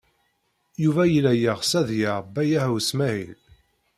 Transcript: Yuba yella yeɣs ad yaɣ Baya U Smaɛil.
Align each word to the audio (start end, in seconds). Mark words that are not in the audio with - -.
Yuba 0.83 1.03
yella 1.13 1.33
yeɣs 1.41 1.71
ad 1.79 1.89
yaɣ 1.99 2.19
Baya 2.33 2.61
U 2.75 2.77
Smaɛil. 2.89 3.39